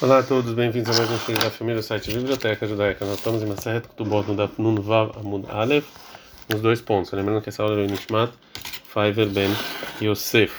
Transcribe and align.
Olá 0.00 0.18
a 0.18 0.22
todos, 0.22 0.54
bem-vindos 0.54 0.94
a 0.94 0.98
mais 0.98 1.10
um 1.10 1.18
filme 1.18 1.40
da 1.40 1.50
família 1.50 1.80
do 1.80 1.82
site 1.82 2.12
Biblioteca 2.12 2.66
Judaica. 2.66 3.04
Nós 3.04 3.16
estamos 3.16 3.42
em 3.42 3.46
Maseret 3.46 3.86
Ketubot, 3.86 4.26
no 4.26 4.34
Daf 4.34 4.60
Nun 4.60 4.76
Vav 4.76 5.12
Amud 5.18 5.44
Aleph, 5.50 5.86
nos 6.48 6.60
dois 6.62 6.80
pontos. 6.80 7.12
Lembrando 7.12 7.42
que 7.42 7.48
essa 7.48 7.62
aula 7.62 7.80
é 7.80 7.84
o 7.84 7.86
Nishmat 7.86 8.32
Faiver 8.88 9.28
Ben 9.28 9.50
Yosef. 10.00 10.52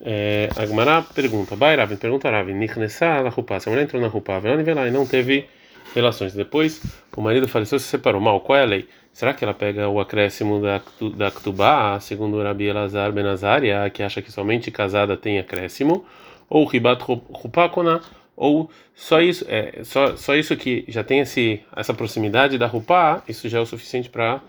É, 0.00 0.48
a 0.56 0.66
Gemara 0.66 1.02
pergunta, 1.02 1.56
Bai 1.56 1.76
Ravin, 1.76 1.96
pergunta 1.96 2.30
Ravin, 2.30 2.54
Nichnesa 2.54 3.20
la 3.20 3.30
Rupa, 3.30 3.58
se 3.58 3.68
a 3.68 3.72
mulher 3.72 3.84
entrou 3.84 4.00
na 4.00 4.08
Rupa, 4.08 4.34
e 4.34 4.90
não 4.90 5.06
teve 5.06 5.48
relações. 5.94 6.32
Depois 6.32 6.82
o 7.16 7.20
marido 7.20 7.48
faleceu 7.48 7.78
se 7.78 7.86
separou. 7.86 8.20
Mal, 8.20 8.40
qual 8.40 8.58
é 8.58 8.62
a 8.62 8.66
lei? 8.66 8.88
Será 9.12 9.34
que 9.34 9.44
ela 9.44 9.54
pega 9.54 9.88
o 9.88 10.00
acréscimo 10.00 10.60
da, 10.60 10.80
da 11.16 11.30
Ktubá, 11.30 11.98
segundo 12.00 12.42
Rabi 12.42 12.64
Elazar 12.64 13.12
Benazaria, 13.12 13.88
que 13.90 14.02
acha 14.02 14.22
que 14.22 14.32
somente 14.32 14.70
casada 14.70 15.16
tem 15.16 15.38
acréscimo? 15.38 16.04
Ou 16.48 16.64
Ribat 16.64 17.02
Rupakona? 17.02 18.00
Ou 18.36 18.70
só 18.94 19.20
isso, 19.20 19.44
é, 19.48 19.80
só, 19.84 20.16
só 20.16 20.34
isso 20.34 20.56
que 20.56 20.84
já 20.88 21.04
tem 21.04 21.20
esse, 21.20 21.60
essa 21.76 21.92
proximidade 21.92 22.58
da 22.58 22.66
Rupá, 22.66 23.22
isso 23.28 23.48
já 23.48 23.58
é 23.58 23.60
o 23.60 23.66
suficiente 23.66 24.08
para 24.08 24.40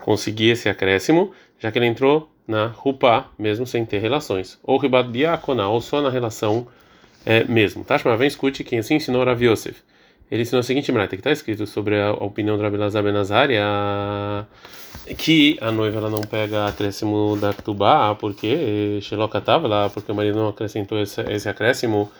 conseguir 0.00 0.50
esse 0.50 0.68
acréscimo, 0.68 1.32
já 1.58 1.70
que 1.70 1.78
ele 1.78 1.86
entrou 1.86 2.30
na 2.46 2.66
Rupá, 2.66 3.28
mesmo 3.38 3.66
sem 3.66 3.84
ter 3.84 3.98
relações. 3.98 4.58
Ou 4.62 4.78
Ribat 4.78 5.10
Biakona, 5.10 5.68
ou 5.68 5.80
só 5.80 6.00
na 6.00 6.10
relação 6.10 6.66
é, 7.26 7.44
mesmo. 7.44 7.84
Tashma, 7.84 8.16
vem 8.16 8.28
escute 8.28 8.64
quem 8.64 8.78
assim 8.78 8.94
ensinou 8.94 9.24
Rav 9.24 9.42
Yosef 9.42 9.82
ele 10.30 10.42
ensinou 10.42 10.60
a 10.60 10.62
seguinte 10.62 10.92
mrata, 10.92 11.16
que 11.16 11.20
está 11.20 11.30
escrito 11.30 11.66
sobre 11.66 12.00
a 12.00 12.12
opinião 12.12 12.56
do 12.56 12.62
Rabi 12.62 12.76
Lazar 12.76 13.02
Benazaria, 13.02 13.64
que 15.16 15.56
a 15.60 15.72
noiva 15.72 15.98
ela 15.98 16.10
não 16.10 16.20
pega 16.20 16.66
acréscimo 16.66 17.36
da 17.40 17.54
Ktubá, 17.54 18.14
porque 18.14 18.98
Sheloka 19.00 19.38
estava 19.38 19.66
lá, 19.66 19.88
porque 19.88 20.12
o 20.12 20.14
marido 20.14 20.38
não 20.38 20.48
acrescentou 20.48 21.00
esse, 21.00 21.20
esse 21.32 21.48
acréscimo, 21.48 22.10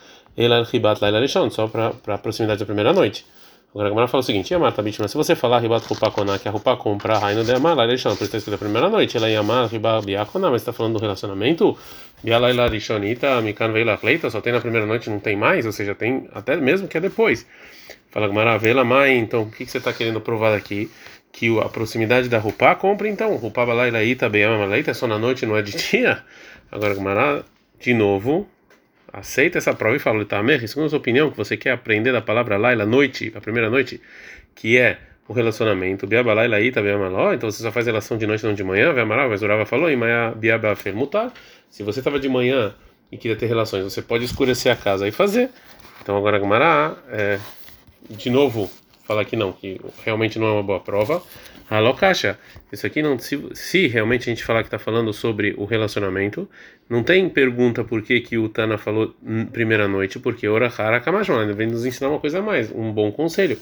ela 0.45 0.63
ribat 0.63 1.01
lá 1.03 1.11
lishon, 1.11 1.51
só 1.51 1.67
para 1.67 1.93
a 2.07 2.19
proximidade 2.19 2.61
da 2.61 2.67
primeira 2.67 2.93
noite. 2.93 3.27
Agora 3.71 3.89
a 3.89 3.91
Gamara 3.91 4.09
fala 4.09 4.23
o 4.23 4.25
seguinte: 4.25 4.53
Yamar 4.53 4.73
Tabit, 4.73 5.01
mas 5.01 5.11
se 5.11 5.17
você 5.17 5.35
falar 5.35 5.59
ribat 5.59 5.87
rupa 5.87 6.11
koná, 6.11 6.39
que 6.39 6.49
a 6.49 6.51
rupa 6.51 6.77
compra, 6.77 7.25
aí 7.25 7.35
não 7.35 7.45
der 7.45 7.57
amar 7.57 7.77
lá 7.77 7.85
lishon, 7.85 8.17
por 8.17 8.25
está 8.25 8.39
escrito 8.39 8.55
a 8.55 8.59
primeira 8.59 8.89
noite, 8.89 9.17
ela 9.17 9.29
yamar 9.29 9.69
ribat 9.69 10.07
biakoná, 10.07 10.51
mas 10.51 10.63
está 10.63 10.73
falando 10.73 10.95
do 10.95 11.01
relacionamento, 11.01 11.77
bialai 12.23 12.55
lá 12.55 12.67
lishonita, 12.67 13.41
mikan 13.43 13.73
veila 13.73 13.99
leita, 14.03 14.31
só 14.31 14.41
tem 14.41 14.53
na 14.53 14.61
primeira 14.61 14.87
noite, 14.87 15.11
não 15.11 15.21
tem 15.21 15.37
mais, 15.37 15.67
ou 15.67 15.73
seja, 15.73 15.95
tem 15.95 16.29
até 16.33 16.57
mesmo 16.57 16.89
que 16.89 16.97
é 16.97 17.01
depois. 17.01 17.47
Fala 18.11 18.27
Gmaravela, 18.27 18.85
mãe, 18.85 19.19
então 19.19 19.43
o 19.43 19.51
que, 19.51 19.67
que 19.67 19.71
você 19.71 19.79
está 19.79 19.93
querendo 19.93 20.21
provar 20.21 20.55
aqui? 20.55 20.91
Que 21.31 21.59
a 21.61 21.69
proximidade 21.69 22.29
da 22.29 22.39
Rupá 22.39 22.75
compra 22.75 23.07
então. 23.07 23.37
Rupá 23.37 23.67
Balailaíta, 23.67 24.31
Beyama 24.31 24.59
Malaita, 24.59 24.93
é 24.93 24.95
só 24.95 25.07
na 25.07 25.19
noite, 25.19 25.45
não 25.45 25.57
é 25.57 25.63
de 25.63 25.77
dia? 25.77 26.25
Agora 26.73 26.95
Gmará, 26.95 27.43
de 27.79 27.93
novo, 27.93 28.49
aceita 29.13 29.59
essa 29.59 29.75
prova 29.75 29.97
e 29.97 29.99
fala, 29.99 30.25
Tamer, 30.25 30.67
segundo 30.69 30.87
a 30.87 30.91
sua 30.91 30.99
opinião, 30.99 31.31
que 31.31 31.37
você 31.37 31.57
quer 31.57 31.73
aprender 31.73 32.13
da 32.13 32.21
palavra 32.21 32.57
Laila, 32.57 32.85
noite, 32.85 33.33
a 33.35 33.41
primeira 33.41 33.71
noite, 33.71 34.01
que 34.55 34.77
é 34.79 34.99
o 35.27 35.33
relacionamento, 35.33 36.07
Biabalailaíta, 36.07 36.81
Beyamaló, 36.81 37.35
então 37.35 37.51
você 37.51 37.63
só 37.63 37.71
faz 37.71 37.87
relação 37.87 38.17
de 38.17 38.27
noite, 38.27 38.45
não 38.45 38.55
de 38.55 38.65
manhã, 38.65 38.93
Veamará, 38.93 39.29
mas 39.29 39.43
Urava 39.43 39.67
falou, 39.67 39.91
Imaia 39.91 40.33
Biabafer 40.35 40.95
mutar. 40.95 41.33
Se 41.71 41.83
você 41.83 42.01
estava 42.01 42.19
de 42.19 42.29
manhã 42.29 42.75
e 43.13 43.19
queria 43.19 43.37
ter 43.37 43.47
relações, 43.47 43.85
você 43.85 44.01
pode 44.01 44.25
escurecer 44.25 44.73
a 44.73 44.77
casa 44.77 45.07
e 45.07 45.11
fazer. 45.11 45.51
Então 46.01 46.17
agora 46.17 46.39
Gmará, 46.39 46.97
é 47.11 47.39
de 48.09 48.31
novo, 48.31 48.71
falar 49.09 49.25
que 49.25 49.35
não, 49.35 49.53
que 49.53 49.81
realmente 50.05 50.39
não 50.39 50.47
é 50.47 50.53
uma 50.53 50.63
boa 50.63 50.81
prova. 50.81 51.23
Alokasha, 51.71 52.39
isso 52.71 52.87
aqui 52.87 53.03
não, 53.03 53.19
se, 53.19 53.43
se 53.55 53.87
realmente 53.87 54.23
a 54.23 54.35
gente 54.35 54.45
falar 54.45 54.63
que 54.63 54.69
está 54.69 54.79
falando 54.79 55.13
sobre 55.15 55.55
o 55.57 55.65
relacionamento, 55.65 56.49
não 56.89 57.03
tem 57.03 57.29
pergunta 57.29 57.83
por 57.83 58.03
que, 58.03 58.21
que 58.21 58.37
o 58.37 58.49
Tana 58.49 58.77
falou 58.77 59.15
primeira 59.51 59.89
noite, 59.89 60.19
porque 60.19 60.47
ora 60.47 60.73
hara 60.77 61.01
kamashman, 61.01 61.43
ele 61.43 61.55
vem 61.55 61.67
nos 61.67 61.87
ensinar 61.87 62.11
uma 62.11 62.21
coisa 62.21 62.39
a 62.39 62.43
mais, 62.43 62.71
um 62.71 62.93
bom 62.93 63.11
conselho, 63.11 63.59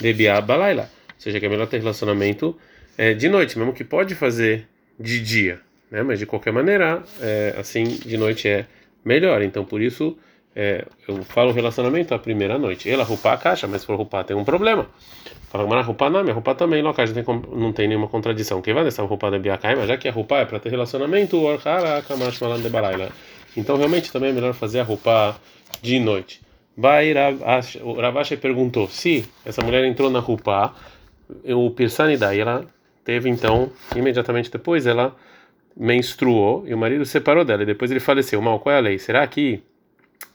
debia 0.00 0.40
balaila, 0.40 0.90
ou 1.08 1.20
seja, 1.20 1.38
que 1.38 1.46
é 1.46 1.48
melhor 1.48 1.66
ter 1.66 1.78
relacionamento 1.78 2.56
é, 2.96 3.14
de 3.14 3.28
noite, 3.28 3.56
mesmo 3.56 3.72
que 3.72 3.84
pode 3.84 4.16
fazer 4.16 4.66
de 4.98 5.20
dia, 5.20 5.60
né? 5.90 6.02
Mas 6.02 6.18
de 6.18 6.26
qualquer 6.26 6.52
maneira, 6.52 7.02
é, 7.20 7.54
assim 7.56 7.84
de 7.84 8.16
noite 8.16 8.48
é 8.48 8.66
melhor. 9.04 9.42
Então 9.42 9.64
por 9.64 9.80
isso 9.80 10.18
é, 10.54 10.84
eu 11.06 11.22
falo 11.22 11.52
relacionamento 11.52 12.14
a 12.14 12.18
primeira 12.18 12.58
noite. 12.58 12.90
Ela 12.90 13.04
roupa 13.04 13.32
a 13.32 13.36
caixa, 13.36 13.66
mas 13.66 13.82
se 13.82 13.86
for 13.86 13.96
roupa 13.96 14.24
tem 14.24 14.36
um 14.36 14.44
problema. 14.44 14.86
Fala, 15.50 15.66
mas 15.66 15.86
roupa 15.86 16.10
não, 16.10 16.22
minha 16.22 16.34
roupa 16.34 16.54
também, 16.54 16.82
não, 16.82 16.90
a 16.90 16.94
caixa 16.94 17.14
não 17.54 17.72
tem, 17.72 17.88
nenhuma 17.88 18.08
contradição. 18.08 18.60
Quem 18.60 18.74
vai 18.74 18.84
nessa 18.84 19.02
roupa 19.02 19.30
biacai, 19.38 19.76
mas 19.76 19.88
já 19.88 19.96
que 19.96 20.08
a 20.08 20.12
roupa 20.12 20.36
é 20.38 20.44
para 20.44 20.58
ter 20.58 20.68
relacionamento, 20.68 21.42
então 23.56 23.76
realmente 23.76 24.12
também 24.12 24.30
é 24.30 24.32
melhor 24.32 24.52
fazer 24.52 24.80
a 24.80 24.82
roupa 24.82 25.36
de 25.80 25.98
noite. 25.98 26.40
O 27.82 27.92
Ravashi 27.94 28.36
perguntou 28.36 28.88
se 28.88 29.24
essa 29.44 29.62
mulher 29.62 29.84
entrou 29.84 30.10
na 30.10 30.20
roupa, 30.20 30.74
o 31.44 31.70
Pirsanidai, 31.70 32.40
ela 32.40 32.64
teve 33.04 33.28
então, 33.30 33.72
imediatamente 33.96 34.50
depois, 34.50 34.86
ela 34.86 35.16
menstruou 35.76 36.64
e 36.66 36.74
o 36.74 36.78
marido 36.78 37.04
separou 37.06 37.44
dela 37.44 37.62
e 37.62 37.66
depois 37.66 37.90
ele 37.90 38.00
faleceu. 38.00 38.42
Mal, 38.42 38.60
qual 38.60 38.74
é 38.74 38.78
a 38.78 38.80
lei? 38.80 38.98
Será 38.98 39.26
que 39.26 39.62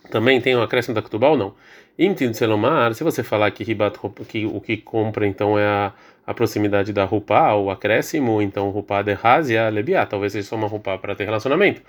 também 0.09 0.39
tem 0.41 0.55
um 0.55 0.61
acréscimo 0.61 0.94
da 0.95 1.01
Ketubá 1.01 1.29
ou 1.29 1.38
não? 1.38 1.53
Intin 1.97 2.33
Selomar, 2.33 2.94
se 2.94 3.03
você 3.03 3.23
falar 3.23 3.51
que, 3.51 3.63
ribat, 3.63 3.97
que 4.27 4.45
o 4.45 4.59
que 4.59 4.77
compra 4.77 5.27
então 5.27 5.57
é 5.57 5.66
a, 5.66 5.94
a 6.25 6.33
proximidade 6.33 6.91
da 6.91 7.05
roupa, 7.05 7.53
o 7.53 7.69
acréscimo, 7.69 8.41
então 8.41 8.69
roupa 8.69 9.03
de 9.03 9.13
razia 9.13 9.69
lebiá, 9.69 10.05
talvez 10.05 10.33
seja 10.33 10.47
só 10.47 10.55
uma 10.55 10.67
roupa 10.67 10.97
para 10.97 11.16
ter 11.16 11.25
relacionamento, 11.25 11.81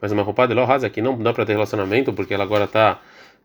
mas 0.00 0.12
uma 0.12 0.22
roupa 0.22 0.48
de 0.48 0.54
lo 0.54 0.64
razia 0.64 0.88
que 0.88 1.02
não 1.02 1.16
dá 1.18 1.32
para 1.32 1.44
ter 1.44 1.52
relacionamento 1.52 2.12
porque 2.12 2.32
ela 2.32 2.44
agora 2.44 2.64
está 2.64 3.00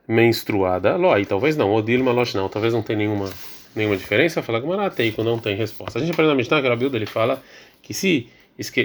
menstruada, 0.08 0.96
lo 0.96 1.12
aí 1.12 1.26
talvez 1.26 1.58
não, 1.58 1.74
odilma 1.74 2.12
losh 2.12 2.34
não, 2.34 2.48
talvez 2.48 2.74
não 2.74 2.82
tenha 2.82 3.00
nenhuma 3.00 3.30
nenhuma 3.76 3.98
diferença, 3.98 4.42
fala 4.42 4.62
que 4.62 4.68
marateico 4.68 5.22
não 5.22 5.38
tem 5.38 5.56
resposta. 5.56 6.00
A 6.00 6.02
gente 6.02 6.14
aprende 6.14 6.30
na 6.30 6.36
Mishnah 6.36 6.62
que 6.62 6.68
Rabiuda 6.68 6.96
ele 6.96 7.06
fala 7.06 7.44
que 7.82 7.94
se 7.94 8.30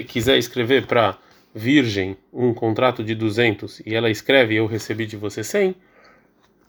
quiser 0.08 0.36
escrever 0.36 0.86
para 0.86 1.16
virgem 1.54 2.16
um 2.32 2.54
contrato 2.54 3.02
de 3.02 3.14
200 3.14 3.80
e 3.84 3.94
ela 3.94 4.10
escreve 4.10 4.54
eu 4.54 4.66
recebi 4.66 5.06
de 5.06 5.16
você 5.16 5.42
100, 5.42 5.74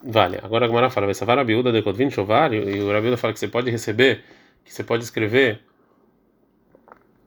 vale. 0.02 0.38
Agora 0.42 0.64
a 0.64 0.68
Gamara 0.68 0.90
fala, 0.90 1.06
vai 1.06 1.14
salvar 1.14 1.38
a 1.38 1.44
biúda 1.44 1.70
de 1.72 2.10
Chovar, 2.10 2.52
e 2.52 2.80
o 2.80 2.90
Rabiuda 2.90 3.16
fala 3.16 3.32
que 3.32 3.38
você 3.38 3.48
pode 3.48 3.70
receber, 3.70 4.24
que 4.64 4.72
você 4.72 4.82
pode 4.82 5.04
escrever 5.04 5.60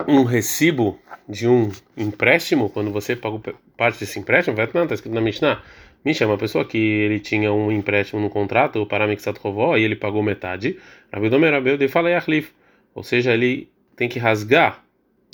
um 0.07 0.23
recibo 0.23 0.99
de 1.27 1.47
um 1.47 1.71
empréstimo 1.97 2.69
quando 2.69 2.91
você 2.91 3.15
pagou 3.15 3.41
parte 3.77 3.99
desse 3.99 4.19
empréstimo, 4.19 4.55
vai 4.55 4.69
não, 4.73 4.83
está 4.83 4.95
escrito 4.95 5.13
na 5.13 5.21
Mishnah. 5.21 5.63
Mishnah 6.03 6.27
é 6.27 6.29
uma 6.29 6.37
pessoa 6.37 6.65
que 6.65 6.77
ele 6.77 7.19
tinha 7.19 7.51
um 7.51 7.71
empréstimo 7.71 8.21
no 8.21 8.29
contrato, 8.29 8.81
o 8.81 8.85
Paramixat 8.85 9.39
Rovó, 9.39 9.75
e 9.75 9.83
ele 9.83 9.95
pagou 9.95 10.21
metade. 10.21 10.77
Rabiuda 11.11 11.37
Rabiuda 11.49 11.89
fala 11.89 12.11
Yachlif, 12.11 12.51
ou 12.93 13.01
seja, 13.01 13.33
ele 13.33 13.71
tem 13.95 14.07
que 14.07 14.19
rasgar 14.19 14.84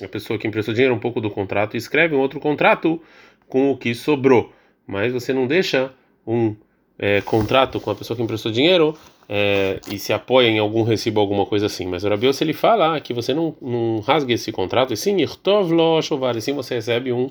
a 0.06 0.10
pessoa 0.10 0.38
que 0.38 0.48
emprestou 0.48 0.74
dinheiro 0.74 0.94
um 0.94 1.00
pouco 1.00 1.22
do 1.22 1.30
contrato 1.30 1.76
e 1.76 1.78
escreve 1.78 2.16
um 2.16 2.20
outro 2.20 2.40
contrato 2.40 3.02
com 3.48 3.72
o 3.72 3.78
que 3.78 3.94
sobrou, 3.94 4.52
mas 4.88 5.12
você 5.12 5.34
não 5.34 5.46
deixa 5.46 5.92
um 6.26 6.56
é, 6.98 7.20
contrato 7.22 7.80
com 7.80 7.90
a 7.90 7.96
pessoa 7.96 8.16
que 8.16 8.24
emprestou 8.24 8.52
dinheiro 8.52 8.96
é, 9.28 9.80
e 9.92 9.98
se 9.98 10.14
apoia 10.14 10.48
em 10.48 10.60
algum 10.60 10.84
recibo, 10.84 11.20
alguma 11.20 11.46
coisa 11.46 11.66
assim. 11.66 11.88
Mas 11.88 12.04
o 12.04 12.10
Rabios 12.10 12.40
ele 12.42 12.54
fala 12.54 13.00
que 13.00 13.14
você 13.14 13.34
não, 13.34 13.56
não 13.62 14.00
rasgue 14.00 14.34
esse 14.34 14.52
contrato, 14.52 14.94
e 14.94 14.98
sim, 14.98 15.18
e 15.22 16.42
sim 16.42 16.54
você 16.54 16.76
recebe 16.76 17.12
um 17.12 17.30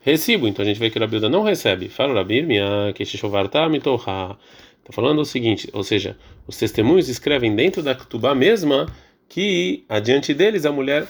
recibo. 0.00 0.48
Então 0.48 0.64
a 0.64 0.66
gente 0.66 0.78
vê 0.78 0.90
que 0.90 0.98
o 0.98 1.00
Rabiuda 1.00 1.28
não 1.28 1.42
recebe. 1.42 1.88
Fala 1.88 2.14
Rabir, 2.14 2.46
minha 2.46 2.92
que 2.94 3.04
chovar 3.04 3.48
tá. 3.48 3.68
Está 3.68 4.92
falando 4.92 5.20
o 5.20 5.24
seguinte, 5.24 5.70
ou 5.72 5.84
seja, 5.84 6.16
os 6.44 6.56
testemunhos 6.56 7.08
escrevem 7.08 7.54
dentro 7.54 7.84
da 7.84 7.94
Ketubá 7.94 8.34
mesma 8.34 8.86
que 9.32 9.82
adiante 9.88 10.34
deles 10.34 10.66
a 10.66 10.70
mulher 10.70 11.06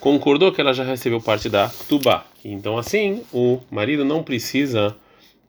concordou 0.00 0.50
que 0.50 0.62
ela 0.62 0.72
já 0.72 0.82
recebeu 0.82 1.20
parte 1.20 1.46
da 1.50 1.68
tuba. 1.86 2.24
Então 2.42 2.78
assim 2.78 3.22
o 3.30 3.60
marido 3.70 4.02
não 4.02 4.22
precisa 4.22 4.96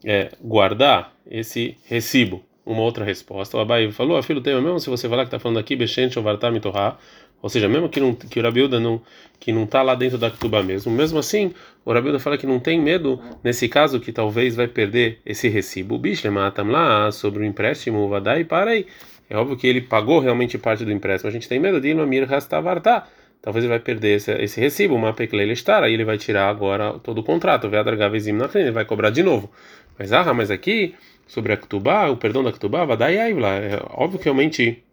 é, 0.03 0.31
guardar 0.41 1.13
esse 1.29 1.77
recibo. 1.85 2.43
Uma 2.65 2.81
outra 2.81 3.05
resposta. 3.05 3.55
O 3.55 3.61
Abai 3.61 3.89
falou: 3.93 4.18
a 4.18 4.24
filho 4.24 4.41
tem 4.41 4.53
mesmo 4.62 4.77
se 4.77 4.89
você 4.89 5.07
falar 5.07 5.24
que 5.24 5.27
está 5.27 5.39
falando 5.39 5.57
aqui 5.57 5.74
Bechent 5.74 6.18
ou 6.18 6.24
Vartar 6.24 6.51
Mitorá, 6.51 6.97
ou 7.41 7.50
seja, 7.50 7.69
mesmo 7.69 7.88
que, 7.88 8.01
não, 8.01 8.13
que 8.13 8.38
o 8.38 8.44
Rabilda 8.44 8.77
não 8.77 9.01
que 9.39 9.53
não 9.53 9.63
está 9.63 9.81
lá 9.81 9.95
dentro 9.95 10.18
da 10.18 10.30
tuba 10.30 10.62
mesmo, 10.62 10.91
mesmo 10.91 11.18
assim 11.18 11.53
o 11.85 11.94
Rabilda 11.94 12.19
fala 12.19 12.38
que 12.38 12.45
não 12.45 12.59
tem 12.59 12.81
medo 12.81 13.21
nesse 13.41 13.69
caso 13.69 14.01
que 14.01 14.12
talvez 14.12 14.53
vai 14.53 14.68
perder 14.68 15.21
esse 15.25 15.47
recibo. 15.47 16.01
Matam 16.30 16.69
lá 16.69 17.09
sobre 17.09 17.44
o 17.44 17.45
empréstimo, 17.45 18.09
vadai 18.09 18.44
para 18.44 18.71
aí 18.71 18.85
é 19.29 19.35
óbvio 19.38 19.57
que 19.57 19.68
ele 19.68 19.81
pagou 19.81 20.19
realmente 20.19 20.57
parte 20.57 20.85
do 20.85 20.91
empréstimo. 20.91 21.29
A 21.29 21.33
gente 21.33 21.47
tem 21.47 21.59
medo 21.59 21.81
de 21.81 21.89
Ilmamir 21.89 22.27
Rastavartá. 22.27 23.07
Talvez 23.41 23.63
ele 23.63 23.69
vai 23.69 23.79
perder 23.79 24.15
esse, 24.15 24.31
esse 24.31 24.59
recibo, 24.59 24.95
uma 24.95 25.13
peklele 25.13 25.53
estar, 25.53 25.83
aí 25.83 25.94
ele 25.94 26.03
vai 26.03 26.18
tirar 26.18 26.50
agora 26.50 27.00
todo 27.00 27.19
o 27.19 27.24
contrato, 27.24 27.68
ele 27.68 28.71
vai 28.71 28.83
cobrar 28.83 29.09
de 29.09 29.21
novo. 29.24 29.51
Mas 29.97 30.12
ah, 30.12 30.33
mas 30.33 30.50
aqui 30.51 30.95
sobre 31.27 31.53
a 31.53 31.57
Ktubá, 31.57 32.09
o 32.09 32.18
perdão 32.18 32.44
da 32.44 32.51
Ktubá, 32.51 32.83
vai 32.85 32.97
dar 32.97 33.09
lá. 33.35 33.53
É 33.56 33.79
óbvio 33.91 34.19
que 34.19 34.25
realmente 34.25 34.83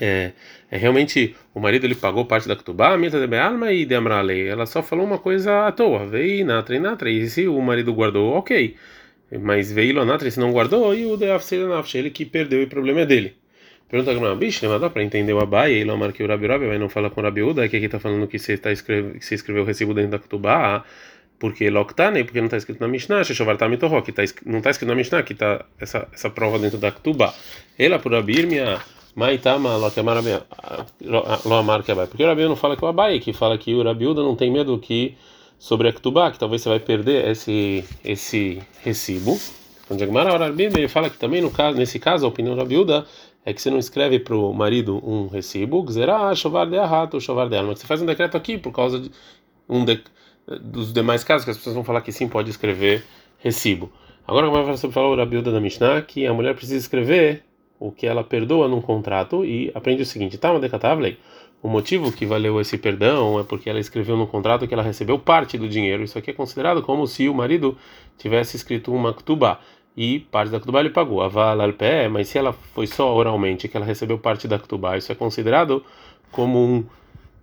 é, 0.00 0.32
é, 0.70 0.76
realmente 0.76 1.36
o 1.54 1.60
marido 1.60 1.86
ele 1.86 1.94
pagou 1.94 2.24
parte 2.24 2.48
da 2.48 2.56
Ktubá, 2.56 2.96
mita 2.96 3.26
de 3.26 3.36
alma 3.36 3.72
e 3.72 3.84
de 3.84 3.94
amralei. 3.94 4.48
Ela 4.48 4.66
só 4.66 4.82
falou 4.82 5.04
uma 5.04 5.18
coisa 5.18 5.66
à 5.66 5.72
toa, 5.72 6.06
veio 6.06 6.44
natra 6.46 6.76
e 6.76 6.78
natra. 6.78 7.10
E 7.10 7.28
se 7.28 7.48
o 7.48 7.60
marido 7.60 7.92
guardou, 7.92 8.34
ok. 8.34 8.76
Mas 9.40 9.70
veio 9.70 9.94
Lonatra, 9.94 10.30
se 10.30 10.40
não 10.40 10.52
guardou, 10.52 10.94
e 10.94 11.06
o 11.06 11.16
Deafsedanafsh, 11.16 11.94
ele 11.94 12.10
que 12.10 12.24
perdeu 12.24 12.60
e 12.62 12.64
o 12.64 12.68
problema 12.68 13.00
é 13.00 13.06
dele. 13.06 13.36
Pergunta 13.90 14.12
a 14.12 14.34
bicho, 14.36 14.68
mas 14.68 14.80
dá 14.80 14.88
para 14.88 15.02
entender 15.02 15.32
o 15.32 15.40
Abai, 15.40 15.72
ele 15.72 15.84
não 15.84 16.12
que 16.12 16.22
o 16.22 16.28
Rabi 16.28 16.46
Rabi, 16.46 16.66
mas 16.66 16.78
não 16.78 16.88
fala 16.88 17.10
com 17.10 17.20
o 17.20 17.24
Rabi 17.24 17.42
Uda, 17.42 17.68
que 17.68 17.76
aqui 17.76 17.86
está 17.86 17.98
falando 17.98 18.28
que 18.28 18.38
você, 18.38 18.56
tá 18.56 18.70
escreve, 18.70 19.18
que 19.18 19.24
você 19.24 19.34
escreveu 19.34 19.64
o 19.64 19.66
recibo 19.66 19.92
dentro 19.92 20.12
da 20.12 20.18
Ketubá, 20.20 20.84
porque 21.40 21.68
Loktane, 21.68 22.22
porque 22.22 22.38
não 22.38 22.46
está 22.46 22.56
escrito 22.56 22.80
na 22.80 22.86
Mishnah, 22.86 23.24
Sheshovarta 23.24 23.68
Mitoho, 23.68 24.00
que 24.02 24.12
tá, 24.12 24.22
não 24.46 24.58
está 24.58 24.70
escrito 24.70 24.90
na 24.90 24.94
Mishnah, 24.94 25.24
que 25.24 25.32
está 25.32 25.64
essa, 25.80 26.06
essa 26.12 26.30
prova 26.30 26.56
dentro 26.56 26.78
da 26.78 26.92
Ketubá. 26.92 27.34
Ela 27.76 27.98
por 27.98 28.14
Abirmia, 28.14 28.78
Maitama, 29.16 29.76
Loamar 31.44 31.82
que 31.82 31.90
Abai. 31.90 32.06
Porque 32.06 32.22
o 32.22 32.26
Rabi 32.28 32.44
não 32.44 32.54
fala 32.54 32.76
que 32.76 32.84
o 32.84 32.88
Abai, 32.88 33.18
que 33.18 33.32
fala 33.32 33.58
que 33.58 33.74
o 33.74 33.82
Rabi 33.82 34.06
Uda 34.06 34.22
não 34.22 34.36
tem 34.36 34.52
medo 34.52 34.78
que 34.78 35.16
sobre 35.58 35.88
a 35.88 35.92
Ketubá, 35.92 36.30
que 36.30 36.38
talvez 36.38 36.62
você 36.62 36.68
vai 36.68 36.78
perder 36.78 37.28
esse, 37.28 37.84
esse 38.04 38.62
recibo. 38.84 39.36
Onde 39.90 40.04
a 40.04 40.06
ele 40.48 40.86
fala 40.86 41.10
que 41.10 41.18
também 41.18 41.42
no 41.42 41.50
caso, 41.50 41.76
nesse 41.76 41.98
caso, 41.98 42.24
a 42.24 42.28
opinião 42.28 42.54
da 42.54 42.62
Rabiuda 42.62 43.04
é 43.44 43.52
que 43.52 43.60
você 43.60 43.70
não 43.70 43.78
escreve 43.78 44.18
para 44.18 44.36
o 44.36 44.52
marido 44.52 45.00
um 45.02 45.26
recibo, 45.28 45.84
ah, 46.08 46.34
chovar 46.34 46.68
de 46.68 46.76
arrato, 46.76 47.20
chovar 47.20 47.48
de 47.48 47.60
mas 47.62 47.78
você 47.78 47.86
faz 47.86 48.02
um 48.02 48.06
decreto 48.06 48.36
aqui 48.36 48.58
por 48.58 48.72
causa 48.72 49.00
de 49.00 49.10
um 49.68 49.84
de, 49.84 50.02
dos 50.60 50.92
demais 50.92 51.24
casos 51.24 51.44
que 51.44 51.50
as 51.50 51.56
pessoas 51.56 51.74
vão 51.74 51.84
falar 51.84 52.02
que 52.02 52.12
sim 52.12 52.28
pode 52.28 52.50
escrever 52.50 53.04
recibo. 53.38 53.90
Agora 54.26 54.48
como 54.48 54.64
você 54.64 54.90
falou 54.90 55.14
a 55.14 55.16
Rabiuda 55.16 55.50
da 55.50 55.60
Mishnah 55.60 56.02
que 56.02 56.26
a 56.26 56.34
mulher 56.34 56.54
precisa 56.54 56.76
escrever 56.76 57.42
o 57.78 57.90
que 57.90 58.06
ela 58.06 58.22
perdoa 58.22 58.68
num 58.68 58.80
contrato 58.80 59.44
e 59.44 59.72
aprende 59.74 60.02
o 60.02 60.06
seguinte, 60.06 60.36
tá, 60.36 60.50
uma 60.50 60.60
decatavlei. 60.60 61.18
O 61.62 61.68
motivo 61.68 62.10
que 62.10 62.24
valeu 62.24 62.60
esse 62.60 62.78
perdão 62.78 63.38
é 63.38 63.42
porque 63.42 63.68
ela 63.68 63.78
escreveu 63.78 64.16
no 64.16 64.26
contrato 64.26 64.66
que 64.66 64.72
ela 64.72 64.82
recebeu 64.82 65.18
parte 65.18 65.58
do 65.58 65.68
dinheiro. 65.68 66.02
Isso 66.02 66.18
aqui 66.18 66.30
é 66.30 66.32
considerado 66.34 66.82
como 66.82 67.06
se 67.06 67.28
o 67.28 67.34
marido 67.34 67.76
tivesse 68.16 68.56
escrito 68.56 68.92
uma 68.94 69.12
ktubá 69.12 69.60
e 69.96 70.20
parte 70.20 70.50
da 70.50 70.60
Ktubá 70.60 70.80
ele 70.80 70.90
pagou. 70.90 71.22
Aval 71.22 71.60
al 71.60 71.72
pé, 71.72 72.08
mas 72.08 72.28
se 72.28 72.38
ela 72.38 72.52
foi 72.52 72.86
só 72.86 73.14
oralmente 73.14 73.68
que 73.68 73.76
ela 73.76 73.86
recebeu 73.86 74.18
parte 74.18 74.46
da 74.46 74.58
Ktubá, 74.58 74.96
isso 74.96 75.10
é 75.10 75.14
considerado 75.14 75.84
como 76.30 76.58
um, 76.58 76.84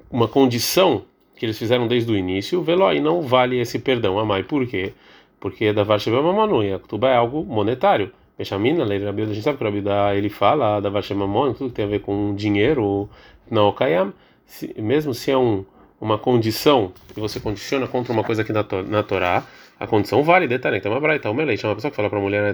uma 0.09 0.27
condição 0.27 1.03
que 1.35 1.45
eles 1.45 1.57
fizeram 1.57 1.87
desde 1.87 2.11
o 2.11 2.15
início. 2.15 2.61
Veló 2.61 2.91
e 2.91 2.99
não 2.99 3.21
vale 3.21 3.59
esse 3.59 3.79
perdão. 3.79 4.17
Amai, 4.19 4.43
por 4.43 4.65
quê? 4.65 4.93
Porque 5.39 5.65
é 5.65 5.73
da 5.73 5.83
Varsheba 5.83 6.21
Mamanu 6.21 6.63
e 6.63 6.73
a 6.73 6.79
Ktubá 6.79 7.09
é 7.09 7.15
algo 7.15 7.43
monetário. 7.43 8.11
Bechamina, 8.37 8.83
lei 8.83 8.99
da 8.99 9.09
a 9.09 9.13
gente 9.13 9.41
sabe 9.41 9.57
que 9.57 9.63
o 9.63 9.67
Rabida 9.67 10.15
ele 10.15 10.29
fala 10.29 10.79
da 10.79 10.89
Varsheba 10.89 11.21
Mamon, 11.21 11.53
tudo 11.53 11.69
que 11.69 11.75
tem 11.75 11.85
a 11.85 11.87
ver 11.87 12.01
com 12.01 12.35
dinheiro, 12.35 13.09
não 13.49 13.71
Kayam, 13.71 14.13
mesmo 14.77 15.13
se 15.13 15.31
é 15.31 15.37
um, 15.37 15.65
uma 15.99 16.17
condição 16.17 16.91
que 17.13 17.19
você 17.19 17.39
condiciona 17.39 17.87
contra 17.87 18.13
uma 18.13 18.23
coisa 18.23 18.43
aqui 18.43 18.53
na, 18.53 18.63
na 18.87 19.03
Torá 19.03 19.43
a 19.79 19.85
condição 19.85 20.23
vale, 20.23 20.47
detalhe, 20.47 20.77
então 20.77 20.91
uma 20.91 20.99
braita, 20.99 21.29
uma 21.29 21.43
lei, 21.43 21.57
uma 21.63 21.75
pessoa 21.75 21.91
que 21.91 21.95
fala 21.95 22.09
para 22.09 22.17
a 22.17 22.21
mulher, 22.21 22.53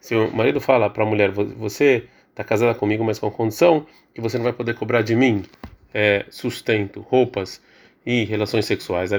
se 0.00 0.14
o 0.14 0.30
marido 0.34 0.60
fala 0.60 0.90
para 0.90 1.04
a 1.04 1.06
mulher, 1.06 1.30
você 1.30 2.08
está 2.30 2.42
casada 2.42 2.74
comigo, 2.74 3.04
mas 3.04 3.18
com 3.18 3.28
a 3.28 3.30
condição 3.30 3.86
que 4.12 4.20
você 4.20 4.36
não 4.36 4.44
vai 4.44 4.52
poder 4.52 4.74
cobrar 4.74 5.02
de 5.02 5.14
mim 5.14 5.44
é, 5.92 6.26
sustento, 6.28 7.00
roupas 7.00 7.62
e 8.04 8.24
relações 8.24 8.66
sexuais, 8.66 9.12
é 9.12 9.16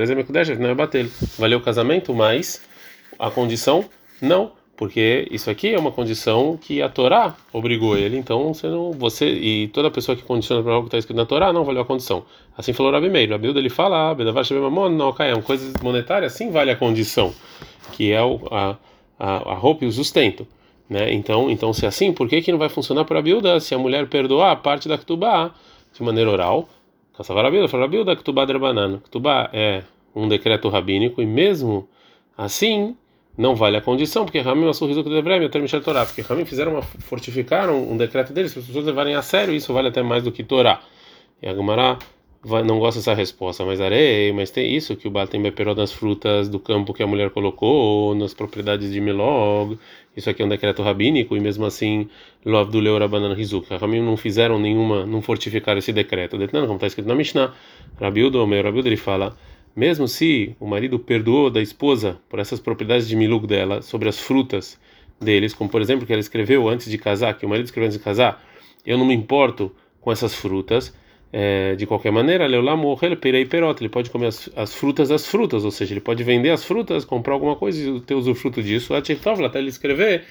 valeu 1.38 1.60
o 1.60 1.62
casamento, 1.62 2.14
mas 2.14 2.62
a 3.18 3.32
condição 3.32 3.86
não 4.22 4.52
porque 4.78 5.28
isso 5.32 5.50
aqui 5.50 5.74
é 5.74 5.80
uma 5.80 5.92
condição 5.92 6.58
que 6.58 6.82
a 6.82 6.90
Torá 6.90 7.36
obrigou 7.54 7.98
ele, 7.98 8.18
então 8.18 8.54
você 8.54 8.68
não, 8.68 8.92
você 8.92 9.28
e 9.28 9.68
toda 9.70 9.90
pessoa 9.90 10.16
que 10.16 10.24
condiciona 10.24 10.62
para 10.62 10.74
algo 10.74 10.84
que 10.84 10.90
está 10.90 10.98
escrito 10.98 11.18
na 11.18 11.26
Torá 11.26 11.54
não 11.54 11.64
valeu 11.64 11.82
a 11.82 11.86
condição. 11.86 12.26
Assim 12.58 12.74
falou 12.74 12.92
Rabi 12.92 13.10
Meir, 13.10 13.30
Rabi 13.30 13.48
ele 13.48 13.70
fala, 13.70 14.12
ah, 14.12 14.90
não, 14.90 15.14
caiam 15.14 15.42
coisas 15.42 15.74
monetárias 15.82 16.34
sim 16.34 16.52
vale 16.52 16.72
a 16.72 16.76
condição, 16.76 17.34
que 17.94 18.12
é 18.12 18.22
o, 18.22 18.42
a, 18.52 18.78
a, 19.18 19.52
a 19.52 19.54
roupa 19.54 19.86
e 19.86 19.88
o 19.88 19.92
sustento, 19.92 20.46
né? 20.90 21.14
Então, 21.14 21.50
então 21.50 21.72
se 21.72 21.86
é 21.86 21.88
assim, 21.88 22.12
por 22.12 22.28
que 22.28 22.42
que 22.42 22.52
não 22.52 22.60
vai 22.60 22.70
funcionar 22.70 23.06
para 23.06 23.20
a 23.20 23.22
Bilda 23.22 23.60
se 23.62 23.74
a 23.74 23.78
mulher 23.78 24.08
perdoar 24.08 24.52
a 24.52 24.56
parte 24.56 24.90
da 24.90 24.98
Ktubá 24.98 25.52
de 25.94 26.04
maneira 26.04 26.30
oral? 26.30 26.68
Caçavar 27.18 27.46
a 27.46 27.52
Bilda, 27.52 27.70
falou 27.70 27.86
a 27.86 27.88
Bilda, 27.88 28.14
Ktubá 28.14 28.46
banana. 28.46 28.98
Ktubá 29.06 29.50
é 29.54 29.84
um 30.14 30.28
decreto 30.28 30.68
rabínico 30.68 31.22
e 31.22 31.26
mesmo 31.26 31.88
assim 32.38 32.96
não 33.38 33.56
vale 33.56 33.78
a 33.78 33.82
condição, 33.82 34.26
porque 34.26 34.40
Ramim 34.40 34.72
sorriso 34.74 35.04
que 35.04 35.10
deveria 35.10 35.48
até 35.48 35.60
Michel 35.60 35.82
Torá, 35.82 36.06
porque 36.06 36.22
Ramim 36.22 36.46
fizeram 36.46 36.74
uma, 36.74 36.82
fortificaram 36.82 37.92
um 37.92 37.98
decreto 37.98 38.32
deles 38.32 38.54
para 38.54 38.62
as 38.62 38.68
pessoas 38.68 38.86
levarem 38.86 39.16
a 39.16 39.22
sério, 39.22 39.54
isso 39.54 39.74
vale 39.74 39.90
até 39.90 40.02
mais 40.02 40.24
do 40.24 40.32
que 40.32 40.44
Torá. 40.44 40.82
E 41.42 41.48
a 41.48 41.54
Gemara 41.54 41.98
não 42.66 42.80
gosta 42.80 43.00
dessa 43.00 43.14
resposta, 43.14 43.66
mas 43.66 43.82
arei, 43.82 44.32
mas 44.32 44.52
tem 44.52 44.74
isso 44.74 44.96
que 44.96 45.08
o 45.08 45.12
Baal 45.12 45.28
tem 45.28 45.42
beperó 45.42 45.74
nas 45.74 45.92
frutas 45.92 46.48
do 46.48 46.60
campo 46.60 46.94
que 46.94 47.02
a 47.02 47.08
mulher 47.08 47.32
colocou, 47.32 48.14
nas 48.14 48.34
propriedades 48.34 48.92
de 48.92 49.02
Milog, 49.02 49.78
isso 50.16 50.30
aqui 50.30 50.42
é 50.42 50.46
um 50.46 50.50
decreto 50.50 50.82
rabínico, 50.82 51.36
e 51.36 51.40
mesmo 51.40 51.66
assim, 51.66 52.08
Lov 52.46 52.72
do 52.72 52.80
Leora 52.80 53.08
Banana 53.08 53.36
Rizuk. 53.36 53.68
Ramim 53.76 54.00
não 54.00 54.16
fizeram 54.16 54.58
nenhuma, 54.58 55.06
não 55.06 55.22
fortificaram 55.22 55.80
esse 55.80 55.92
decreto. 55.92 56.38
Como 56.38 56.76
está 56.76 56.88
escrito 56.88 57.08
na 57.08 57.16
Mishnah, 57.16 57.54
Rabiudo, 58.00 58.46
meu 58.48 58.64
Rabiudo, 58.64 58.88
ele 58.88 58.96
fala 58.96 59.36
mesmo 59.76 60.08
se 60.08 60.56
o 60.60 60.66
marido 60.66 60.98
perdoou 60.98 61.50
da 61.50 61.62
esposa 61.62 62.20
por 62.30 62.40
essas 62.40 62.60
propriedades 62.60 63.08
de 63.08 63.16
milug 63.16 63.46
dela 63.46 63.82
sobre 63.82 64.08
as 64.08 64.20
frutas 64.20 64.80
deles, 65.20 65.54
como 65.54 65.70
por 65.70 65.82
exemplo 65.82 66.06
que 66.06 66.14
ela 66.14 66.20
escreveu 66.20 66.68
antes 66.70 66.90
de 66.90 66.98
casar, 66.98 67.38
que 67.38 67.46
o 67.46 67.50
marido 67.50 67.66
escreveu 67.66 67.88
antes 67.88 67.98
de 67.98 68.04
casar, 68.04 68.44
eu 68.86 68.98
não 68.98 69.06
me 69.06 69.14
importo 69.14 69.72
com 70.00 70.12
essas 70.12 70.34
frutas, 70.34 70.94
é, 71.34 71.76
de 71.76 71.86
qualquer 71.86 72.12
maneira, 72.12 72.46
ele 72.46 73.90
pode 73.90 74.10
comer 74.10 74.28
as, 74.28 74.50
as, 74.56 74.74
frutas 74.74 75.10
das 75.10 75.28
frutas, 75.28 75.66
ou 75.66 75.72
seja, 75.72 75.94
ele 75.94 76.00
pode 76.00 76.24
vender 76.24 76.52
as 76.52 76.64
frutas, 76.64 77.04
comprar 77.04 77.34
alguma 77.34 77.58
coisa 77.58 77.90
e 77.90 78.00
ter 78.00 78.14
usufruto 78.14 78.64
disso, 78.64 78.94
até 78.94 79.60
ele 79.60 79.68
escrever, 79.68 80.24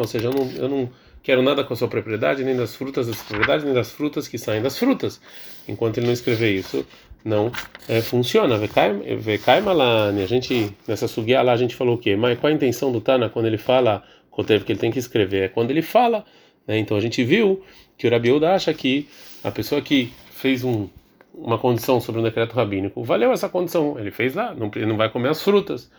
ou 0.00 0.06
seja, 0.06 0.28
eu 0.28 0.32
não, 0.32 0.52
eu 0.52 0.68
não 0.68 0.90
quero 1.22 1.42
nada 1.42 1.64
com 1.64 1.72
a 1.72 1.76
sua 1.76 1.88
propriedade, 1.88 2.44
nem 2.44 2.56
das 2.56 2.74
frutas 2.74 3.06
das 3.06 3.22
propriedades, 3.22 3.64
nem 3.64 3.74
das 3.74 3.90
frutas 3.90 4.26
que 4.26 4.38
saem 4.38 4.62
das 4.62 4.78
frutas. 4.78 5.20
Enquanto 5.68 5.98
ele 5.98 6.06
não 6.06 6.12
escrever 6.12 6.50
isso, 6.52 6.86
não 7.24 7.52
é, 7.88 8.00
funciona. 8.00 8.56
A 8.56 10.26
gente, 10.26 10.74
nessa 10.86 11.06
sugia 11.06 11.42
lá, 11.42 11.52
a 11.52 11.56
gente 11.56 11.74
falou 11.74 11.96
o 11.96 11.98
quê? 11.98 12.16
Mas 12.16 12.38
qual 12.38 12.50
a 12.50 12.54
intenção 12.54 12.90
do 12.90 13.00
Tana 13.00 13.28
quando 13.28 13.46
ele 13.46 13.58
fala, 13.58 14.02
Kotev, 14.30 14.64
que 14.64 14.72
ele 14.72 14.78
tem 14.78 14.90
que 14.90 14.98
escrever? 14.98 15.42
É 15.44 15.48
quando 15.48 15.70
ele 15.70 15.82
fala. 15.82 16.24
Né? 16.66 16.78
Então 16.78 16.96
a 16.96 17.00
gente 17.00 17.22
viu 17.24 17.62
que 17.96 18.06
o 18.06 18.10
Rabiuda 18.10 18.54
acha 18.54 18.72
que 18.72 19.08
a 19.44 19.50
pessoa 19.50 19.80
que 19.82 20.12
fez 20.30 20.64
um, 20.64 20.88
uma 21.34 21.58
condição 21.58 22.00
sobre 22.00 22.20
um 22.20 22.24
decreto 22.24 22.54
rabínico, 22.54 23.02
valeu 23.04 23.32
essa 23.32 23.48
condição, 23.48 23.98
ele 23.98 24.10
fez 24.10 24.34
lá, 24.34 24.54
não, 24.54 24.70
ele 24.74 24.86
não 24.86 24.96
vai 24.96 25.10
comer 25.10 25.28
as 25.28 25.42
frutas. 25.42 25.90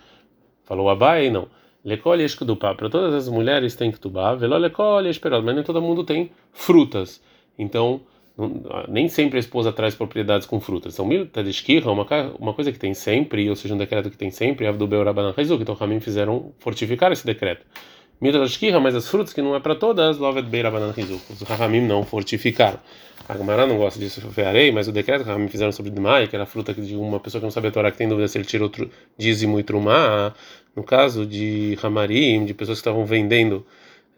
Falou 0.64 0.90
Abai, 0.90 1.30
não. 1.30 1.48
Lekol 1.84 2.20
Yeshkudupá. 2.20 2.76
Para 2.76 2.90
todas 2.90 3.14
as 3.14 3.30
mulheres 3.30 3.76
tem 3.76 3.92
Ktubá. 3.92 4.36
Veló 4.36 4.58
Lekol 4.58 5.06
Yeshperot. 5.06 5.44
Mas 5.44 5.56
nem 5.56 5.64
todo 5.64 5.82
mundo 5.82 6.04
tem 6.04 6.32
frutas. 6.52 7.22
Então, 7.58 8.02
nem 8.88 9.08
sempre 9.08 9.38
a 9.38 9.40
esposa 9.40 9.72
traz 9.72 9.96
propriedades 9.96 10.48
com 10.48 10.60
frutas. 10.60 10.94
São 10.94 11.06
mil 11.06 11.26
tadishkirra, 11.28 11.92
uma, 11.92 12.08
uma 12.40 12.54
coisa 12.54 12.72
que 12.72 12.80
tem 12.80 12.94
sempre, 12.94 13.50
ou 13.50 13.56
seja, 13.56 13.74
um 13.74 13.78
decreto 13.78 14.10
que 14.10 14.18
tem 14.18 14.32
sempre, 14.32 14.72
do 14.72 14.88
Beurabanan 14.88 15.34
Haizuk. 15.36 15.62
Então, 15.62 15.76
Ramim 15.76 16.00
fizeram 16.00 16.54
fortificar 16.60 17.12
esse 17.12 17.26
decreto. 17.26 17.66
Mil 18.20 18.32
tadishkirra, 18.32 18.80
mas 18.80 18.96
as 18.96 19.08
frutas 19.08 19.34
que 19.34 19.42
não 19.42 19.56
é 19.56 19.60
para 19.60 19.76
todas, 19.76 20.18
Lovet 20.18 20.46
Beurabanan 20.46 20.94
Haizuk. 20.96 21.22
Os 21.32 21.42
Ramim 21.42 21.82
não 21.82 22.04
fortificaram. 22.04 22.80
A 23.30 23.36
Gamara 23.36 23.66
não 23.66 23.78
gosta 23.78 24.00
disso, 24.00 24.22
eu 24.22 24.32
farei, 24.32 24.72
mas 24.72 24.88
o 24.88 24.92
decreto 24.92 25.24
que 25.24 25.30
Ramim 25.30 25.48
fizeram 25.48 25.72
sobre 25.72 25.90
Demai, 25.90 26.28
que 26.28 26.36
era 26.36 26.44
a 26.44 26.46
fruta 26.46 26.74
de 26.74 26.96
uma 26.96 27.20
pessoa 27.20 27.40
que 27.40 27.46
não 27.46 27.52
sabe 27.52 27.68
a 27.68 27.72
Torá, 27.72 27.90
que 27.92 27.98
tem 27.98 28.08
dúvida 28.08 28.28
se 28.28 28.38
ele 28.38 28.46
tira 28.46 28.64
outro 28.64 28.90
dízimo 29.18 29.60
e 29.60 29.64
trumá, 29.64 30.34
no 30.76 30.84
caso 30.84 31.26
de 31.26 31.78
Hamarim, 31.82 32.46
de 32.46 32.54
pessoas 32.54 32.78
que 32.78 32.82
estavam 32.82 33.06
vendendo, 33.06 33.66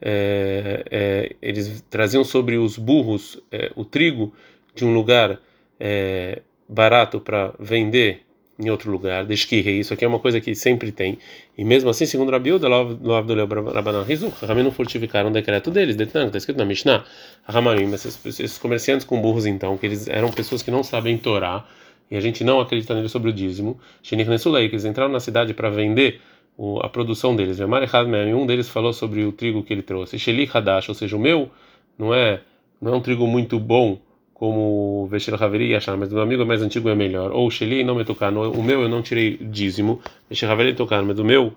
é, 0.01 0.83
é, 0.91 1.36
eles 1.41 1.83
traziam 1.89 2.24
sobre 2.24 2.57
os 2.57 2.77
burros 2.77 3.41
é, 3.51 3.72
o 3.75 3.86
trigo 3.86 4.33
de 4.75 4.86
um 4.86 4.93
lugar 4.93 5.39
é, 5.79 6.41
barato 6.67 7.19
para 7.19 7.53
vender 7.60 8.22
em 8.60 8.69
outro 8.69 8.91
lugar, 8.91 9.25
desquirre, 9.25 9.79
isso 9.79 9.93
aqui 9.93 10.05
é 10.05 10.07
uma 10.07 10.19
coisa 10.19 10.39
que 10.39 10.53
sempre 10.53 10.91
tem. 10.91 11.17
E 11.57 11.63
mesmo 11.65 11.89
assim, 11.89 12.05
segundo 12.05 12.31
Rabiuda, 12.31 12.67
Rabanan 12.69 14.03
Rizuk, 14.03 14.45
Ramim 14.45 14.63
não 14.63 14.72
fortificaram 14.72 15.29
o 15.29 15.33
decreto 15.33 15.72
deles, 15.72 16.00
está 16.00 16.38
escrito 16.38 16.57
na 16.57 16.65
Mishnah, 16.65 17.03
Ramarim, 17.45 17.91
esses, 17.93 18.24
esses 18.25 18.57
comerciantes 18.60 19.05
com 19.05 19.19
burros 19.19 19.48
então, 19.48 19.75
que 19.77 19.88
eles 19.88 20.07
eram 20.07 20.31
pessoas 20.31 20.62
que 20.62 20.69
não 20.69 20.83
sabem 20.83 21.17
Torá, 21.17 21.65
e 22.12 22.15
a 22.15 22.22
gente 22.22 22.43
não 22.43 22.60
acredita 22.60 22.93
neles 22.93 23.12
sobre 23.12 23.31
o 23.31 23.33
dízimo, 23.33 23.79
Shenikh 24.03 24.29
Nesulei, 24.29 24.69
que 24.69 24.75
eles 24.75 24.86
entraram 24.86 25.12
na 25.12 25.19
cidade 25.19 25.53
para 25.53 25.69
vender 25.69 26.22
o, 26.57 26.79
a 26.79 26.89
produção 26.89 27.36
deles. 27.36 27.60
Um 27.60 28.45
deles 28.45 28.69
falou 28.69 28.93
sobre 28.93 29.24
o 29.24 29.31
trigo 29.31 29.63
que 29.63 29.74
ele 29.74 29.81
trouxe. 29.81 30.19
Sheli 30.19 30.50
Hadash, 30.51 30.89
ou 30.89 30.95
seja, 30.95 31.15
o 31.15 31.19
meu 31.19 31.50
não 31.98 32.13
é 32.13 32.41
não 32.81 32.93
é 32.93 32.95
um 32.98 33.01
trigo 33.01 33.25
muito 33.25 33.60
bom 33.60 34.00
como 34.33 35.03
o 35.03 35.07
Veshel 35.07 35.41
Haveri 35.41 35.69
e 35.69 35.75
achar, 35.75 35.95
mas 35.95 36.12
o 36.12 36.15
meu 36.15 36.24
amigo 36.24 36.45
mais 36.45 36.62
antigo 36.62 36.89
é 36.89 36.95
melhor. 36.95 37.31
Ou 37.31 37.50
Sheli 37.50 37.83
não 37.83 37.95
me 37.95 38.03
tocar, 38.03 38.33
o 38.33 38.62
meu 38.62 38.81
eu 38.81 38.89
não 38.89 39.01
tirei 39.01 39.38
dízimo. 39.38 40.01
Veshel 40.29 40.51
Haveri 40.51 40.74
tocar, 40.74 41.01
mas 41.03 41.17
o 41.17 41.24
meu 41.24 41.53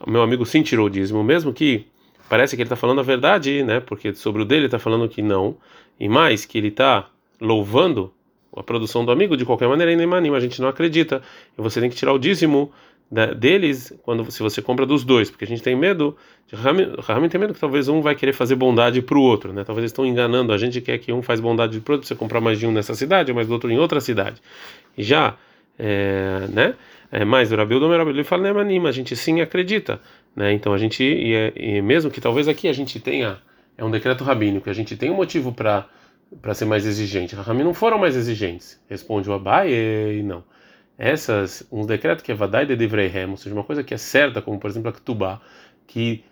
o 0.00 0.10
meu 0.10 0.22
amigo 0.22 0.44
sim 0.44 0.62
tirou 0.62 0.88
dízimo, 0.88 1.22
mesmo 1.22 1.52
que 1.52 1.86
parece 2.28 2.56
que 2.56 2.62
ele 2.62 2.66
está 2.66 2.76
falando 2.76 3.00
a 3.00 3.02
verdade, 3.02 3.62
né? 3.62 3.80
Porque 3.80 4.14
sobre 4.14 4.42
o 4.42 4.44
dele 4.44 4.66
está 4.66 4.78
falando 4.78 5.08
que 5.08 5.22
não, 5.22 5.56
e 6.00 6.08
mais 6.08 6.44
que 6.44 6.58
ele 6.58 6.68
está 6.68 7.08
louvando 7.40 8.12
a 8.56 8.62
produção 8.62 9.04
do 9.04 9.12
amigo, 9.12 9.36
de 9.36 9.44
qualquer 9.44 9.68
maneira, 9.68 9.94
nem 9.94 10.12
anima, 10.12 10.36
a 10.36 10.40
gente 10.40 10.60
não 10.60 10.68
acredita. 10.68 11.22
E 11.58 11.62
você 11.62 11.80
tem 11.80 11.90
que 11.90 11.96
tirar 11.96 12.12
o 12.12 12.18
dízimo 12.18 12.72
deles 13.36 13.92
quando 14.02 14.30
se 14.30 14.42
você 14.42 14.60
compra 14.60 14.84
dos 14.84 15.04
dois, 15.04 15.30
porque 15.30 15.44
a 15.44 15.46
gente 15.46 15.62
tem 15.62 15.76
medo, 15.76 16.16
Rahamim 16.52 17.28
tem 17.28 17.40
medo 17.40 17.54
que 17.54 17.60
talvez 17.60 17.88
um 17.88 18.00
vai 18.00 18.14
querer 18.14 18.32
fazer 18.32 18.56
bondade 18.56 19.00
para 19.02 19.16
o 19.16 19.20
outro, 19.20 19.52
né? 19.52 19.62
Talvez 19.62 19.82
eles 19.82 19.90
estão 19.90 20.04
enganando 20.04 20.52
a 20.52 20.58
gente 20.58 20.80
quer 20.80 20.98
que 20.98 21.12
um 21.12 21.22
faz 21.22 21.38
bondade 21.38 21.80
para 21.80 21.94
outro, 21.94 22.08
você 22.08 22.14
comprar 22.14 22.40
mais 22.40 22.58
de 22.58 22.66
um 22.66 22.72
nessa 22.72 22.94
cidade, 22.94 23.32
mais 23.32 23.46
do 23.46 23.52
outro 23.52 23.70
em 23.70 23.78
outra 23.78 24.00
cidade. 24.00 24.40
E 24.96 25.02
já, 25.02 25.36
é, 25.78 26.46
né? 26.48 26.74
É, 27.12 27.24
mais 27.24 27.52
o 27.52 27.56
Rabi 27.56 27.76
Udomer, 27.76 28.00
ele 28.08 28.24
fala, 28.24 28.52
né, 28.52 28.60
anima, 28.60 28.88
a 28.88 28.92
gente 28.92 29.14
sim 29.14 29.40
acredita, 29.40 30.00
né? 30.34 30.52
Então 30.52 30.72
a 30.72 30.78
gente 30.78 31.04
e, 31.04 31.34
é, 31.34 31.52
e 31.54 31.82
mesmo 31.82 32.10
que 32.10 32.20
talvez 32.20 32.48
aqui 32.48 32.66
a 32.66 32.72
gente 32.72 32.98
tenha 32.98 33.38
é 33.76 33.84
um 33.84 33.90
decreto 33.90 34.24
rabínico, 34.24 34.68
a 34.68 34.72
gente 34.72 34.96
tem 34.96 35.10
um 35.10 35.14
motivo 35.14 35.52
para 35.52 35.86
para 36.40 36.54
ser 36.54 36.64
mais 36.64 36.86
exigente. 36.86 37.34
Rahamim 37.34 37.64
não 37.64 37.74
foram 37.74 37.98
mais 37.98 38.16
exigentes. 38.16 38.80
Responde 38.88 39.28
o 39.28 39.32
Abai 39.32 39.72
e 39.72 40.22
não 40.22 40.44
essas 40.98 41.66
um 41.70 41.84
decreto 41.84 42.22
que 42.22 42.32
é 42.32 42.34
vadai 42.34 42.66
de 42.66 42.76
devreihem, 42.76 43.30
ou 43.30 43.36
seja, 43.36 43.54
uma 43.54 43.64
coisa 43.64 43.82
que 43.82 43.94
é 43.94 43.96
certa, 43.96 44.40
como 44.40 44.58
por 44.58 44.70
exemplo 44.70 44.90
a 44.90 44.92
Ketubá, 44.92 45.40
que 45.86 46.24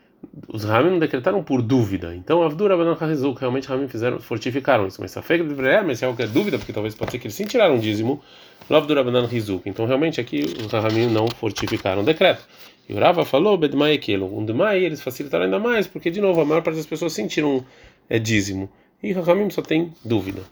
os 0.47 0.63
Ramim 0.63 0.91
não 0.91 0.99
decretaram 1.01 1.43
por 1.43 1.61
dúvida. 1.61 2.15
Então, 2.15 2.45
Avdura 2.45 2.77
Banan 2.77 2.97
Harizuk, 2.99 3.41
realmente 3.41 3.67
Ramim 3.67 3.89
fizeram, 3.89 4.21
fortificaram 4.21 4.87
isso. 4.87 5.01
Mas 5.01 5.13
de 5.13 5.43
Devreihem, 5.43 5.85
mas 5.85 6.01
é 6.01 6.07
algo 6.07 6.17
que 6.17 6.23
é 6.23 6.29
dúvida, 6.29 6.59
porque 6.59 6.73
talvez 6.73 6.95
pode 6.95 7.11
ser 7.11 7.19
que 7.19 7.27
eles 7.27 7.35
sim 7.35 7.45
tiraram 7.45 7.75
um 7.75 7.79
dízimo, 7.81 8.23
Avdura 8.71 9.03
Banan 9.03 9.27
Rizuk. 9.27 9.69
Então, 9.69 9.85
realmente 9.85 10.21
aqui 10.21 10.45
os 10.45 10.71
Ramim 10.71 11.09
não 11.09 11.27
fortificaram 11.29 12.03
o 12.03 12.05
decreto. 12.05 12.47
E 12.89 12.95
o 12.95 13.01
Rava 13.01 13.25
falou, 13.25 13.59
Bedmai 13.59 13.95
Ekelo, 13.95 14.39
um 14.39 14.45
Demai, 14.45 14.85
eles 14.85 15.03
facilitaram 15.03 15.45
ainda 15.45 15.59
mais, 15.59 15.89
porque 15.89 16.09
de 16.09 16.21
novo 16.21 16.41
a 16.41 16.45
maior 16.45 16.63
parte 16.63 16.77
das 16.77 16.87
pessoas 16.87 17.13
sentiram 17.13 17.65
é, 18.09 18.19
dízimo. 18.19 18.71
E 19.03 19.13
Ramim 19.13 19.51
só 19.51 19.63
tem 19.63 19.93
dúvida. 20.05 20.43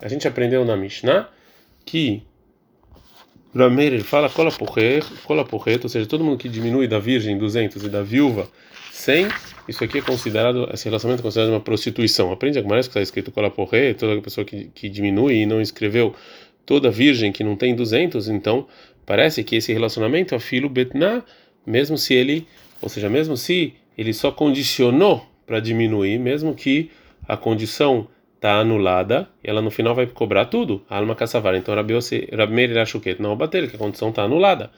A 0.00 0.08
gente 0.08 0.28
aprendeu 0.28 0.64
na 0.64 0.76
Mishnah 0.76 1.28
que 1.84 2.22
Rameir, 3.54 3.92
ele 3.92 4.02
fala 4.02 4.28
cola 4.28 4.50
porreto, 4.50 5.84
ou 5.84 5.88
seja, 5.88 6.06
todo 6.06 6.24
mundo 6.24 6.36
que 6.36 6.48
diminui 6.48 6.88
da 6.88 6.98
virgem 6.98 7.38
200 7.38 7.84
e 7.84 7.88
da 7.88 8.02
viúva 8.02 8.48
100, 8.92 9.28
isso 9.68 9.84
aqui 9.84 9.98
é 9.98 10.02
considerado, 10.02 10.68
esse 10.72 10.84
relacionamento 10.86 11.20
é 11.20 11.22
considerado 11.22 11.50
uma 11.50 11.60
prostituição. 11.60 12.32
Aprende 12.32 12.58
a 12.58 12.62
mais 12.64 12.86
que 12.86 12.90
está 12.90 13.00
escrito 13.00 13.30
cola 13.30 13.50
porreto, 13.50 14.00
toda 14.06 14.20
pessoa 14.20 14.44
que, 14.44 14.70
que 14.74 14.88
diminui 14.88 15.36
e 15.36 15.46
não 15.46 15.60
escreveu 15.60 16.14
toda 16.66 16.90
virgem 16.90 17.30
que 17.30 17.44
não 17.44 17.56
tem 17.56 17.74
200, 17.74 18.28
então 18.28 18.66
parece 19.06 19.44
que 19.44 19.56
esse 19.56 19.72
relacionamento 19.72 20.34
é 20.34 20.38
filo 20.38 20.68
betná, 20.68 21.22
mesmo 21.64 21.96
se 21.96 22.12
ele, 22.14 22.48
ou 22.82 22.88
seja, 22.88 23.08
mesmo 23.08 23.36
se 23.36 23.74
ele 23.96 24.12
só 24.12 24.32
condicionou 24.32 25.24
para 25.46 25.60
diminuir, 25.60 26.18
mesmo 26.18 26.54
que 26.54 26.90
a 27.26 27.36
condição 27.36 28.08
está 28.34 28.58
anulada, 28.60 29.28
ela 29.42 29.62
no 29.62 29.70
final 29.70 29.94
vai 29.94 30.06
cobrar 30.06 30.44
tudo. 30.46 30.82
A 30.88 30.98
alma 30.98 31.14
caçavar. 31.14 31.54
Então, 31.54 31.74
Rabi 31.74 31.94
Meir 32.50 32.70
Irashuket 32.70 33.20
não 33.20 33.34
bater, 33.36 33.68
que 33.70 33.76
a 33.76 33.78
condição 33.78 34.10
está 34.10 34.22
anulada. 34.22 34.70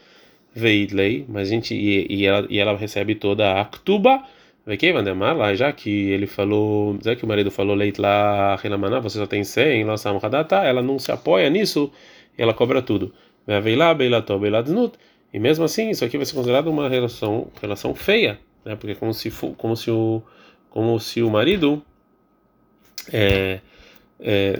Veidlei, 0.54 1.26
mas 1.28 1.48
a 1.48 1.50
gente 1.50 1.74
e, 1.74 2.06
e, 2.08 2.26
ela, 2.26 2.46
e 2.48 2.58
ela 2.58 2.76
recebe 2.76 3.14
toda 3.14 3.60
a 3.60 3.64
Ktuba. 3.64 4.22
que 4.78 4.92
Vandemar 4.92 5.36
lá, 5.36 5.54
já 5.54 5.72
que 5.72 5.90
ele 5.90 6.26
falou, 6.26 6.98
já 7.04 7.14
que 7.16 7.24
o 7.24 7.28
marido 7.28 7.50
falou 7.50 7.74
leit 7.74 8.00
lá, 8.00 8.56
Relamaná, 8.56 9.00
você 9.00 9.18
só 9.18 9.26
tem 9.26 9.44
100, 9.44 9.84
lá 9.84 9.96
Samhadata, 9.96 10.56
ela 10.56 10.80
não 10.80 10.98
se 10.98 11.12
apoia 11.12 11.50
nisso, 11.50 11.92
ela 12.38 12.54
cobra 12.54 12.80
tudo. 12.80 13.12
Veilá, 13.62 13.92
Beilató, 13.94 14.38
Beiladznut. 14.38 14.94
E 15.32 15.38
mesmo 15.38 15.64
assim, 15.64 15.90
isso 15.90 16.04
aqui 16.04 16.16
vai 16.16 16.24
ser 16.24 16.34
considerado 16.34 16.68
uma 16.68 16.88
relação, 16.88 17.48
relação 17.60 17.94
feia, 17.94 18.38
né? 18.64 18.76
Porque 18.76 18.94
como 18.94 19.12
se 19.12 19.30
como 19.58 19.76
se 19.76 19.90
o 19.90 20.22
como 20.70 20.98
se 20.98 21.22
o 21.22 21.30
marido 21.30 21.82
é, 23.12 23.60
é, 24.20 24.58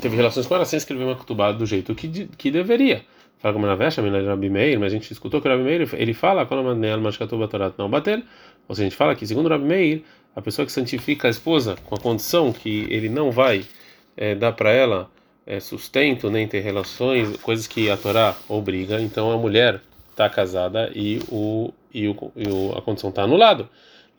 teve 0.00 0.16
relações 0.16 0.46
com 0.46 0.54
ela 0.54 0.64
sem 0.64 0.76
escrever 0.76 1.04
uma 1.04 1.16
kutubá 1.16 1.52
do 1.52 1.66
jeito 1.66 1.94
que, 1.94 2.26
que 2.26 2.50
deveria. 2.50 3.04
Fala 3.38 3.52
como 3.54 3.66
na 3.66 3.74
vecha, 3.74 4.00
Rabi 4.00 4.48
Meir, 4.48 4.80
mas 4.80 4.92
a 4.92 4.96
gente 4.96 5.12
escutou 5.12 5.40
que 5.40 5.46
o 5.46 5.50
Rabi 5.50 5.62
Meir 5.62 5.88
ele 5.94 6.14
fala 6.14 6.46
quando 6.46 6.62
não 7.78 7.90
bater. 7.90 8.24
Ou 8.66 8.74
seja, 8.74 8.86
a 8.86 8.88
gente 8.88 8.96
fala 8.96 9.14
que 9.14 9.26
segundo 9.26 9.46
o 9.46 9.50
Rabi 9.50 9.64
Meir, 9.64 10.02
a 10.34 10.40
pessoa 10.40 10.64
que 10.64 10.72
santifica 10.72 11.28
a 11.28 11.30
esposa 11.30 11.76
com 11.84 11.94
a 11.94 11.98
condição 11.98 12.52
que 12.52 12.86
ele 12.88 13.08
não 13.08 13.30
vai 13.30 13.64
é, 14.16 14.34
dar 14.34 14.52
para 14.52 14.70
ela 14.70 15.10
é, 15.46 15.60
sustento 15.60 16.30
nem 16.30 16.48
ter 16.48 16.60
relações, 16.60 17.36
coisas 17.36 17.66
que 17.66 17.90
a 17.90 17.96
Torá 17.96 18.34
obriga, 18.48 19.00
então 19.00 19.30
a 19.30 19.36
mulher 19.36 19.80
está 20.10 20.28
casada 20.30 20.90
e 20.94 21.20
o 21.28 21.72
e, 21.94 22.08
o, 22.08 22.32
e 22.34 22.48
o, 22.48 22.72
a 22.76 22.82
condição 22.82 23.10
está 23.10 23.22
anulada. 23.22 23.68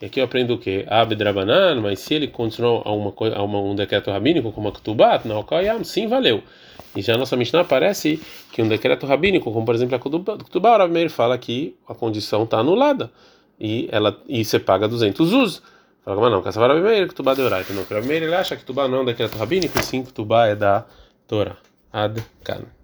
E 0.01 0.05
aqui 0.05 0.19
eu 0.19 0.25
aprendo 0.25 0.53
o 0.53 0.57
quê? 0.57 0.85
Abdrabanan, 0.87 1.79
mas 1.81 1.99
se 1.99 2.13
ele 2.13 2.27
continuou 2.27 2.81
a, 2.85 2.91
uma, 2.91 3.13
a 3.33 3.43
uma, 3.43 3.59
um 3.59 3.75
decreto 3.75 4.11
rabínico 4.11 4.51
como 4.51 4.67
a 4.67 4.71
Kutubat, 4.71 5.25
não, 5.25 5.45
sim, 5.83 6.07
valeu. 6.07 6.43
E 6.95 7.01
já 7.01 7.13
na 7.13 7.19
nossa 7.19 7.37
Mishnah 7.37 7.61
aparece 7.61 8.21
que 8.51 8.61
um 8.61 8.67
decreto 8.67 9.05
rabínico, 9.05 9.51
como 9.51 9.65
por 9.65 9.73
exemplo 9.73 9.95
a 9.95 9.99
Kutubat, 9.99 10.43
o 10.43 10.59
Rabi 10.59 11.09
fala 11.09 11.37
que 11.37 11.75
a 11.87 11.93
condição 11.93 12.43
está 12.43 12.59
anulada 12.59 13.11
e 13.59 13.87
ela 13.91 14.21
e 14.27 14.43
você 14.43 14.59
paga 14.59 14.87
200 14.87 15.33
us. 15.33 15.61
Fala, 16.03 16.21
mas 16.21 16.31
não, 16.31 16.41
Kassavar 16.41 16.69
Rabi 16.69 16.81
Meir, 16.81 17.07
Kutubat 17.07 17.35
de 17.35 17.41
Oraita. 17.41 17.73
Não, 17.73 17.83
o 17.83 18.05
Meir 18.05 18.23
ele 18.23 18.35
acha 18.35 18.55
que 18.55 18.61
Kutubat 18.61 18.89
não 18.89 18.99
é 18.99 19.01
um 19.01 19.05
decreto 19.05 19.37
rabínico, 19.37 19.79
e 19.79 19.83
sim 19.83 20.03
Kutubat 20.03 20.51
é 20.51 20.55
da 20.55 20.85
Torá. 21.27 21.57
Ad 21.91 22.21
Kan. 22.43 22.74